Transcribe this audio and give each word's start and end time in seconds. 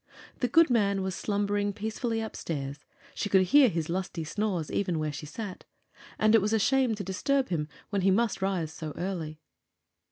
The 0.39 0.47
good 0.47 0.71
man 0.71 1.03
was 1.03 1.13
slumbering 1.13 1.73
peacefully 1.73 2.21
upstairs 2.21 2.79
she 3.13 3.29
could 3.29 3.43
hear 3.43 3.69
his 3.69 3.87
lusty 3.87 4.23
snores 4.23 4.71
even 4.71 4.97
where 4.97 5.13
she 5.13 5.27
sat 5.27 5.63
and 6.17 6.33
it 6.33 6.41
was 6.41 6.53
a 6.53 6.57
shame 6.57 6.95
to 6.95 7.03
disturb 7.03 7.49
him 7.49 7.69
when 7.91 8.01
he 8.01 8.09
must 8.09 8.41
rise 8.41 8.73
so 8.73 8.93
early. 8.97 9.41